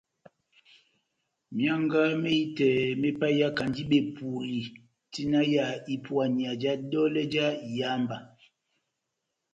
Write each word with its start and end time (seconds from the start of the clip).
Mianga 1.55 2.01
mehitɛ 2.21 2.67
me 3.01 3.09
paiyakandi 3.19 3.81
bepuli 3.91 4.57
tina 5.11 5.39
ya 5.53 5.65
ipuania 5.95 6.51
ja 6.61 6.71
dolɛ 6.91 7.21
já 7.33 7.45
iyamba 7.69 8.17